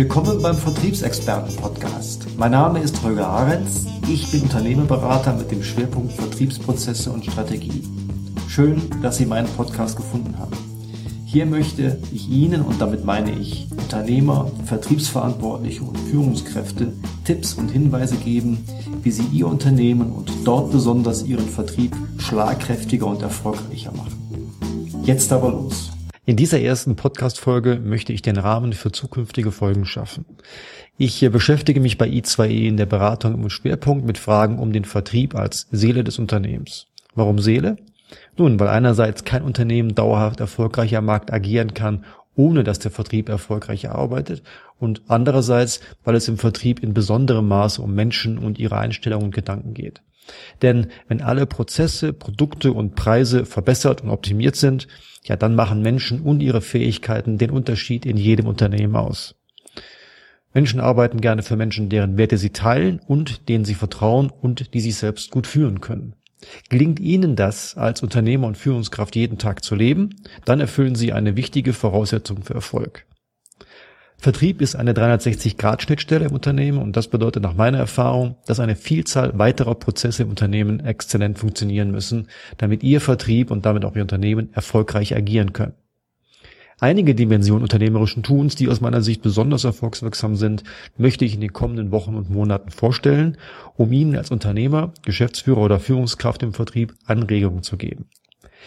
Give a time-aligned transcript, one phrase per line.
[0.00, 2.26] Willkommen beim Vertriebsexperten-Podcast.
[2.38, 3.84] Mein Name ist Holger Arenz.
[4.08, 7.82] Ich bin Unternehmerberater mit dem Schwerpunkt Vertriebsprozesse und Strategie.
[8.48, 10.56] Schön, dass Sie meinen Podcast gefunden haben.
[11.26, 16.94] Hier möchte ich Ihnen, und damit meine ich Unternehmer, Vertriebsverantwortliche und Führungskräfte,
[17.24, 18.64] Tipps und Hinweise geben,
[19.02, 24.54] wie Sie Ihr Unternehmen und dort besonders Ihren Vertrieb schlagkräftiger und erfolgreicher machen.
[25.04, 25.89] Jetzt aber los.
[26.30, 30.24] In dieser ersten Podcast-Folge möchte ich den Rahmen für zukünftige Folgen schaffen.
[30.96, 35.34] Ich beschäftige mich bei i2e in der Beratung im Schwerpunkt mit Fragen um den Vertrieb
[35.34, 36.86] als Seele des Unternehmens.
[37.16, 37.78] Warum Seele?
[38.36, 42.04] Nun, weil einerseits kein Unternehmen dauerhaft erfolgreich am Markt agieren kann,
[42.36, 44.44] ohne dass der Vertrieb erfolgreich arbeitet
[44.78, 49.34] und andererseits, weil es im Vertrieb in besonderem Maße um Menschen und ihre Einstellungen und
[49.34, 50.00] Gedanken geht.
[50.62, 54.88] Denn wenn alle Prozesse, Produkte und Preise verbessert und optimiert sind,
[55.24, 59.34] ja, dann machen Menschen und ihre Fähigkeiten den Unterschied in jedem Unternehmen aus.
[60.52, 64.80] Menschen arbeiten gerne für Menschen, deren Werte sie teilen und denen sie vertrauen und die
[64.80, 66.14] sich selbst gut führen können.
[66.70, 71.36] Gelingt Ihnen das, als Unternehmer und Führungskraft jeden Tag zu leben, dann erfüllen Sie eine
[71.36, 73.04] wichtige Voraussetzung für Erfolg.
[74.20, 79.38] Vertrieb ist eine 360-Grad-Schnittstelle im Unternehmen und das bedeutet nach meiner Erfahrung, dass eine Vielzahl
[79.38, 84.52] weiterer Prozesse im Unternehmen exzellent funktionieren müssen, damit Ihr Vertrieb und damit auch Ihr Unternehmen
[84.52, 85.72] erfolgreich agieren können.
[86.78, 90.64] Einige Dimensionen unternehmerischen Tuns, die aus meiner Sicht besonders erfolgswirksam sind,
[90.98, 93.38] möchte ich in den kommenden Wochen und Monaten vorstellen,
[93.76, 98.10] um Ihnen als Unternehmer, Geschäftsführer oder Führungskraft im Vertrieb Anregungen zu geben.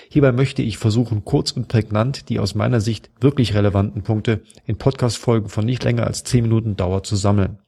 [0.10, 4.78] Hierbei möchte ich versuchen, kurz und prägnant die aus meiner Sicht wirklich relevanten Punkte in
[4.78, 7.60] Podcast-Folgen von nicht länger als 10 Minuten Dauer zu sammeln.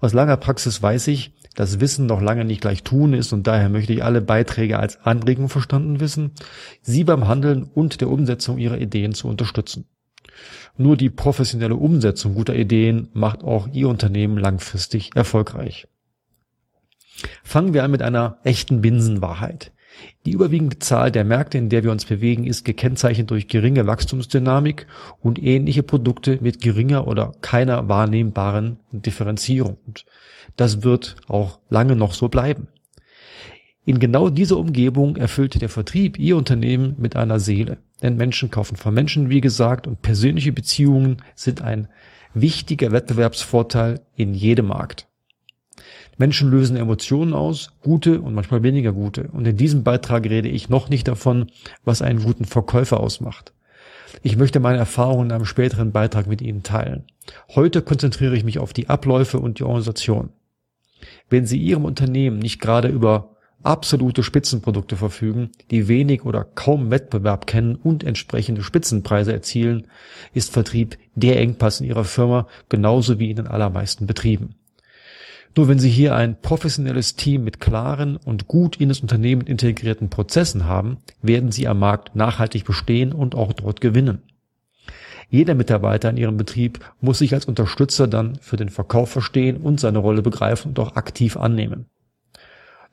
[0.00, 3.68] Aus langer Praxis weiß ich, dass Wissen noch lange nicht gleich tun ist und daher
[3.68, 6.32] möchte ich alle Beiträge als Anregung verstanden wissen,
[6.82, 9.86] Sie beim Handeln und der Umsetzung Ihrer Ideen zu unterstützen.
[10.76, 15.86] Nur die professionelle Umsetzung guter Ideen macht auch Ihr Unternehmen langfristig erfolgreich.
[17.44, 19.72] Fangen wir an mit einer echten Binsenwahrheit.
[20.26, 24.86] Die überwiegende Zahl der Märkte, in der wir uns bewegen, ist gekennzeichnet durch geringe Wachstumsdynamik
[25.20, 29.76] und ähnliche Produkte mit geringer oder keiner wahrnehmbaren Differenzierung.
[29.86, 30.06] Und
[30.56, 32.68] das wird auch lange noch so bleiben.
[33.86, 37.76] In genau dieser Umgebung erfüllt der Vertrieb Ihr Unternehmen mit einer Seele.
[38.02, 41.88] Denn Menschen kaufen von Menschen, wie gesagt, und persönliche Beziehungen sind ein
[42.32, 45.06] wichtiger Wettbewerbsvorteil in jedem Markt.
[46.16, 49.28] Menschen lösen Emotionen aus, gute und manchmal weniger gute.
[49.32, 51.46] Und in diesem Beitrag rede ich noch nicht davon,
[51.84, 53.52] was einen guten Verkäufer ausmacht.
[54.22, 57.04] Ich möchte meine Erfahrungen in einem späteren Beitrag mit Ihnen teilen.
[57.54, 60.30] Heute konzentriere ich mich auf die Abläufe und die Organisation.
[61.28, 67.46] Wenn Sie Ihrem Unternehmen nicht gerade über absolute Spitzenprodukte verfügen, die wenig oder kaum Wettbewerb
[67.46, 69.88] kennen und entsprechende Spitzenpreise erzielen,
[70.32, 74.54] ist Vertrieb der Engpass in Ihrer Firma genauso wie in den allermeisten Betrieben.
[75.56, 80.10] Nur wenn Sie hier ein professionelles Team mit klaren und gut in das Unternehmen integrierten
[80.10, 84.22] Prozessen haben, werden Sie am Markt nachhaltig bestehen und auch dort gewinnen.
[85.30, 89.80] Jeder Mitarbeiter in Ihrem Betrieb muss sich als Unterstützer dann für den Verkauf verstehen und
[89.80, 91.86] seine Rolle begreifen und auch aktiv annehmen.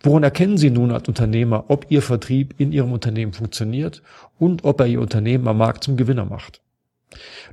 [0.04, 4.02] Woran erkennen Sie nun als Unternehmer, ob Ihr Vertrieb in Ihrem Unternehmen funktioniert
[4.40, 6.62] und ob er Ihr Unternehmen am Markt zum Gewinner macht?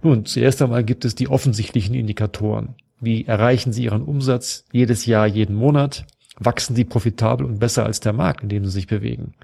[0.02, 2.74] Nun, zuerst einmal gibt es die offensichtlichen Indikatoren.
[3.00, 6.04] Wie erreichen Sie Ihren Umsatz jedes Jahr, jeden Monat?
[6.38, 9.34] Wachsen Sie profitabel und besser als der Markt, in dem Sie sich bewegen?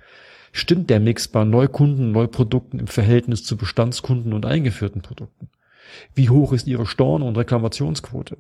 [0.52, 5.48] Stimmt der Mix bei Neukunden, Neuprodukten im Verhältnis zu Bestandskunden und eingeführten Produkten?
[6.14, 8.38] Wie hoch ist Ihre Storn- und Reklamationsquote?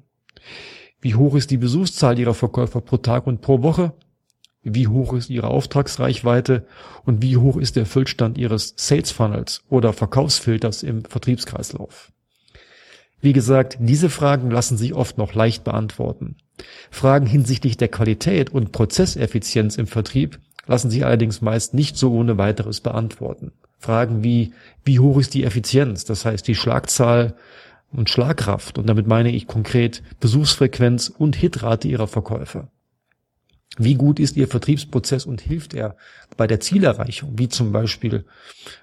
[1.00, 3.92] Wie hoch ist die Besuchszahl Ihrer Verkäufer pro Tag und pro Woche?
[4.62, 6.66] Wie hoch ist Ihre Auftragsreichweite?
[7.04, 12.10] Und wie hoch ist der Füllstand Ihres Sales Funnels oder Verkaufsfilters im Vertriebskreislauf?
[13.24, 16.36] Wie gesagt, diese Fragen lassen sich oft noch leicht beantworten.
[16.90, 22.36] Fragen hinsichtlich der Qualität und Prozesseffizienz im Vertrieb lassen sich allerdings meist nicht so ohne
[22.36, 23.52] weiteres beantworten.
[23.78, 24.52] Fragen wie,
[24.84, 27.34] wie hoch ist die Effizienz, das heißt die Schlagzahl
[27.90, 32.68] und Schlagkraft, und damit meine ich konkret Besuchsfrequenz und Hitrate ihrer Verkäufer.
[33.76, 35.96] Wie gut ist Ihr Vertriebsprozess und hilft er
[36.36, 38.24] bei der Zielerreichung, wie zum Beispiel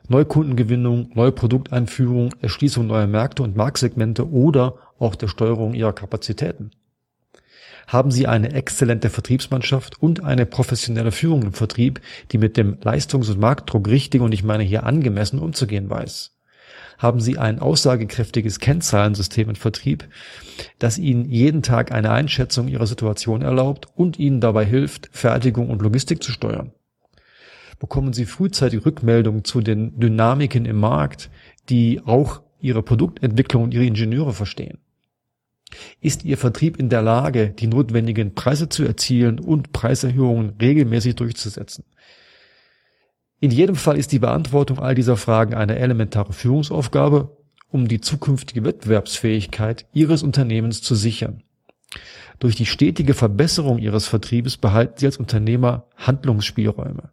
[0.09, 6.71] Neukundengewinnung, neue Produkteinführung, Erschließung neuer Märkte und Marktsegmente oder auch der Steuerung Ihrer Kapazitäten?
[7.87, 12.01] Haben Sie eine exzellente Vertriebsmannschaft und eine professionelle Führung im Vertrieb,
[12.31, 16.31] die mit dem Leistungs- und Marktdruck richtig und ich meine hier angemessen umzugehen weiß?
[16.97, 20.07] Haben Sie ein aussagekräftiges Kennzahlensystem im Vertrieb,
[20.79, 25.81] das Ihnen jeden Tag eine Einschätzung Ihrer Situation erlaubt und Ihnen dabei hilft, Fertigung und
[25.81, 26.71] Logistik zu steuern.
[27.79, 31.29] Bekommen Sie frühzeitig Rückmeldungen zu den Dynamiken im Markt,
[31.69, 34.77] die auch Ihre Produktentwicklung und Ihre Ingenieure verstehen.
[35.99, 41.85] Ist Ihr Vertrieb in der Lage, die notwendigen Preise zu erzielen und Preiserhöhungen regelmäßig durchzusetzen?
[43.43, 47.35] In jedem Fall ist die Beantwortung all dieser Fragen eine elementare Führungsaufgabe,
[47.71, 51.41] um die zukünftige Wettbewerbsfähigkeit Ihres Unternehmens zu sichern.
[52.37, 57.09] Durch die stetige Verbesserung Ihres Vertriebes behalten Sie als Unternehmer Handlungsspielräume.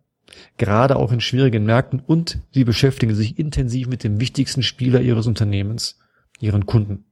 [0.58, 5.26] Gerade auch in schwierigen Märkten und Sie beschäftigen sich intensiv mit dem wichtigsten Spieler Ihres
[5.26, 5.98] Unternehmens,
[6.40, 7.06] Ihren Kunden.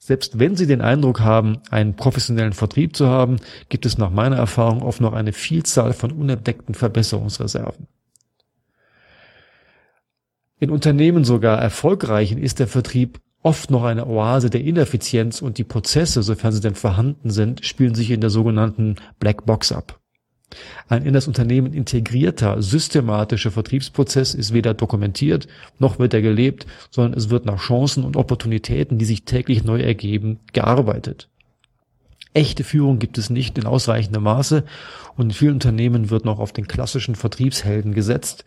[0.00, 3.36] Selbst wenn Sie den Eindruck haben, einen professionellen Vertrieb zu haben,
[3.68, 7.86] gibt es nach meiner Erfahrung oft noch eine Vielzahl von unentdeckten Verbesserungsreserven.
[10.60, 15.64] In Unternehmen sogar erfolgreichen ist der Vertrieb oft noch eine Oase der Ineffizienz und die
[15.64, 19.98] Prozesse, sofern sie denn vorhanden sind, spielen sich in der sogenannten Black Box ab.
[20.88, 25.48] Ein in das Unternehmen integrierter, systematischer Vertriebsprozess ist weder dokumentiert,
[25.78, 29.80] noch wird er gelebt, sondern es wird nach Chancen und Opportunitäten, die sich täglich neu
[29.80, 31.30] ergeben, gearbeitet.
[32.34, 34.64] Echte Führung gibt es nicht in ausreichendem Maße
[35.16, 38.44] und in vielen Unternehmen wird noch auf den klassischen Vertriebshelden gesetzt,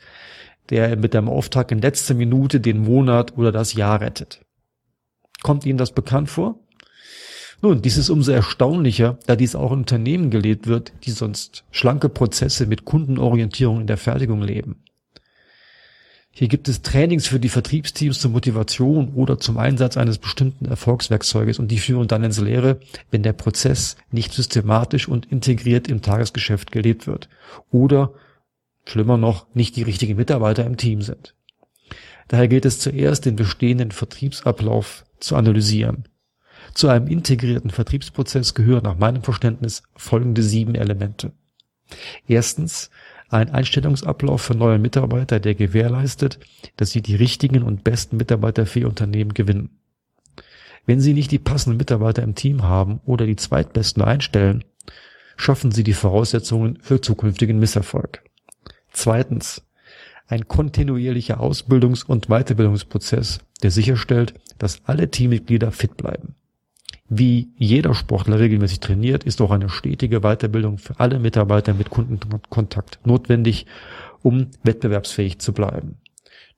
[0.70, 4.42] der mit dem Auftrag in letzter Minute den Monat oder das Jahr rettet.
[5.42, 6.60] Kommt Ihnen das bekannt vor?
[7.62, 12.10] Nun, dies ist umso erstaunlicher, da dies auch in Unternehmen gelebt wird, die sonst schlanke
[12.10, 14.84] Prozesse mit Kundenorientierung in der Fertigung leben.
[16.36, 21.60] Hier gibt es Trainings für die Vertriebsteams zur Motivation oder zum Einsatz eines bestimmten Erfolgswerkzeuges
[21.60, 22.80] und die führen dann ins Leere,
[23.12, 27.30] wenn der Prozess nicht systematisch und integriert im Tagesgeschäft gelebt wird
[27.70, 28.14] oder,
[28.86, 31.36] schlimmer noch, nicht die richtigen Mitarbeiter im Team sind.
[32.28, 36.08] Daher gilt es zuerst, den bestehenden Vertriebsablauf zu analysieren.
[36.74, 41.34] Zu einem integrierten Vertriebsprozess gehören nach meinem Verständnis folgende sieben Elemente.
[42.28, 42.90] Erstens
[43.30, 46.40] ein Einstellungsablauf für neue Mitarbeiter, der gewährleistet,
[46.78, 49.80] dass sie die richtigen und besten Mitarbeiter für ihr Unternehmen gewinnen.
[50.86, 54.66] Wenn Sie nicht die passenden Mitarbeiter im Team haben oder die zweitbesten einstellen,
[55.38, 58.24] schaffen Sie die Voraussetzungen für zukünftigen Misserfolg.
[58.94, 59.64] Zweitens,
[60.28, 66.36] ein kontinuierlicher Ausbildungs- und Weiterbildungsprozess, der sicherstellt, dass alle Teammitglieder fit bleiben.
[67.10, 73.06] Wie jeder Sportler regelmäßig trainiert, ist auch eine stetige Weiterbildung für alle Mitarbeiter mit Kundenkontakt
[73.06, 73.66] notwendig,
[74.22, 75.98] um wettbewerbsfähig zu bleiben.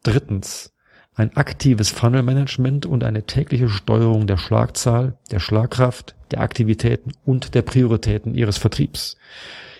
[0.03, 0.74] Drittens,
[1.15, 7.61] ein aktives Funnel-Management und eine tägliche Steuerung der Schlagzahl, der Schlagkraft, der Aktivitäten und der
[7.61, 9.17] Prioritäten Ihres Vertriebs.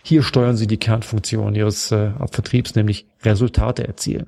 [0.03, 4.27] Hier steuern Sie die Kernfunktion Ihres äh, Vertriebs, nämlich Resultate erzielen.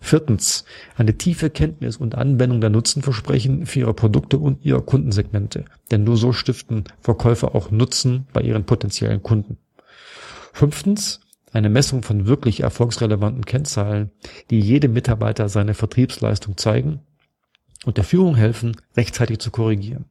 [0.00, 0.64] Viertens,
[0.96, 5.64] eine tiefe Kenntnis und Anwendung der Nutzenversprechen für ihre Produkte und ihre Kundensegmente.
[5.90, 9.56] Denn nur so stiften Verkäufer auch Nutzen bei ihren potenziellen Kunden.
[10.52, 11.20] Fünftens,
[11.52, 14.10] eine Messung von wirklich erfolgsrelevanten Kennzahlen,
[14.50, 17.00] die jedem Mitarbeiter seine Vertriebsleistung zeigen
[17.84, 20.06] und der Führung helfen, rechtzeitig zu korrigieren.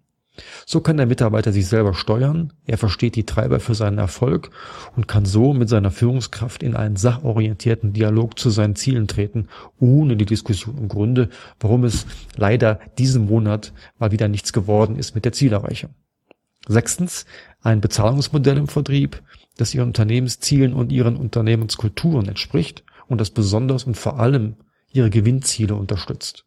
[0.65, 4.49] So kann der Mitarbeiter sich selber steuern, er versteht die Treiber für seinen Erfolg
[4.95, 9.49] und kann so mit seiner Führungskraft in einen sachorientierten Dialog zu seinen Zielen treten,
[9.79, 11.29] ohne die Diskussion um Gründe,
[11.59, 12.05] warum es
[12.37, 15.93] leider diesen Monat mal wieder nichts geworden ist mit der Zielerreichung.
[16.67, 17.25] Sechstens,
[17.61, 19.21] ein Bezahlungsmodell im Vertrieb,
[19.57, 24.55] das ihren Unternehmenszielen und ihren Unternehmenskulturen entspricht und das besonders und vor allem
[24.91, 26.45] ihre Gewinnziele unterstützt.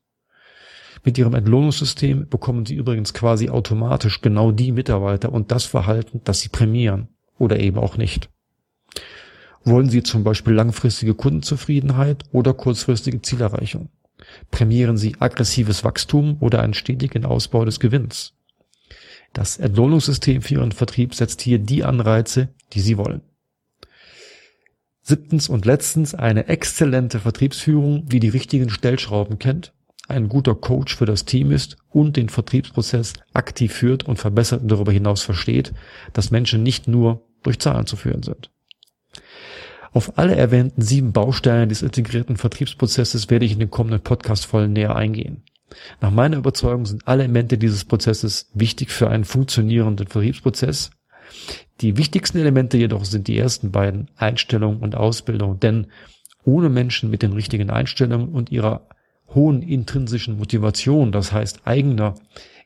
[1.05, 6.41] Mit ihrem Entlohnungssystem bekommen sie übrigens quasi automatisch genau die Mitarbeiter und das Verhalten, das
[6.41, 7.09] sie prämieren
[7.39, 8.31] oder eben auch nicht.
[9.65, 13.89] Wollen Sie zum Beispiel langfristige Kundenzufriedenheit oder kurzfristige Zielerreichung?
[14.51, 18.35] Prämieren Sie aggressives Wachstum oder einen stetigen Ausbau des Gewinns?
[19.35, 23.21] Das Entlohnungssystem für Ihren Vertrieb setzt hier die Anreize, die Sie wollen.
[25.03, 29.75] Siebtens und letztens eine exzellente Vertriebsführung, die die richtigen Stellschrauben kennt
[30.09, 34.71] ein guter Coach für das Team ist und den Vertriebsprozess aktiv führt und verbessert und
[34.71, 35.73] darüber hinaus versteht,
[36.13, 38.51] dass Menschen nicht nur durch Zahlen zu führen sind.
[39.93, 44.97] Auf alle erwähnten sieben Bausteine des integrierten Vertriebsprozesses werde ich in den kommenden Podcast-Folgen näher
[44.97, 45.45] eingehen.
[46.01, 50.91] Nach meiner Überzeugung sind alle Elemente dieses Prozesses wichtig für einen funktionierenden Vertriebsprozess.
[51.81, 55.89] Die wichtigsten Elemente jedoch sind die ersten beiden, Einstellung und Ausbildung, denn
[56.45, 58.87] ohne Menschen mit den richtigen Einstellungen und ihrer
[59.35, 62.15] hohen intrinsischen Motivation, das heißt eigener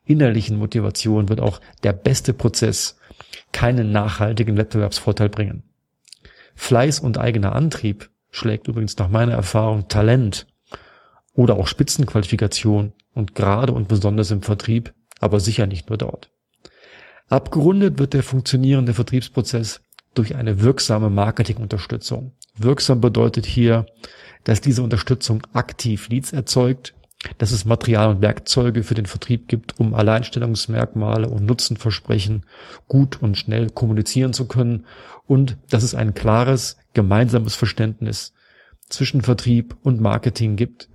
[0.04, 2.98] innerlichen Motivation, wird auch der beste Prozess
[3.52, 5.62] keinen nachhaltigen Wettbewerbsvorteil bringen.
[6.54, 10.46] Fleiß und eigener Antrieb schlägt übrigens nach meiner Erfahrung Talent
[11.38, 16.30] oder auch Spitzenqualifikation und gerade und besonders im Vertrieb, aber sicher nicht nur dort.
[17.28, 19.80] Abgerundet wird der funktionierende Vertriebsprozess
[20.14, 22.32] durch eine wirksame Marketingunterstützung.
[22.56, 23.86] Wirksam bedeutet hier
[24.44, 26.94] dass diese Unterstützung aktiv Leads erzeugt,
[27.36, 32.46] dass es Material und Werkzeuge für den Vertrieb gibt, um Alleinstellungsmerkmale und Nutzenversprechen
[32.86, 34.86] gut und schnell kommunizieren zu können
[35.26, 38.32] und dass es ein klares gemeinsames Verständnis
[38.88, 40.88] zwischen Vertrieb und Marketing gibt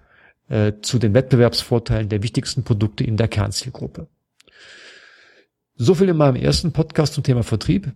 [0.50, 4.08] äh, zu den Wettbewerbsvorteilen der wichtigsten Produkte in der Kernzielgruppe.
[5.76, 7.92] So viel in meinem ersten Podcast zum Thema Vertrieb.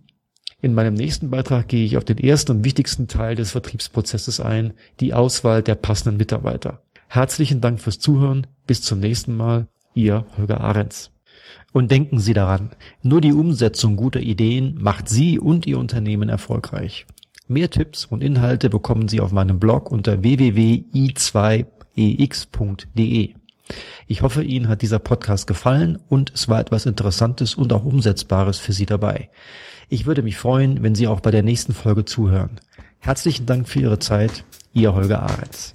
[0.60, 4.72] In meinem nächsten Beitrag gehe ich auf den ersten und wichtigsten Teil des Vertriebsprozesses ein,
[4.98, 6.82] die Auswahl der passenden Mitarbeiter.
[7.06, 8.46] Herzlichen Dank fürs Zuhören.
[8.66, 9.68] Bis zum nächsten Mal.
[9.94, 11.12] Ihr Holger Ahrens.
[11.72, 12.70] Und denken Sie daran,
[13.02, 17.06] nur die Umsetzung guter Ideen macht Sie und Ihr Unternehmen erfolgreich.
[17.46, 20.22] Mehr Tipps und Inhalte bekommen Sie auf meinem Blog unter
[21.98, 23.34] www.i2ex.de.
[24.06, 28.58] Ich hoffe, Ihnen hat dieser Podcast gefallen und es war etwas Interessantes und auch Umsetzbares
[28.58, 29.28] für Sie dabei.
[29.90, 32.60] Ich würde mich freuen, wenn Sie auch bei der nächsten Folge zuhören.
[33.00, 34.44] Herzlichen Dank für Ihre Zeit.
[34.72, 35.74] Ihr Holger Ahrens.